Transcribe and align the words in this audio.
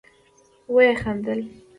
ويې 0.73 0.93
خندل. 1.01 1.39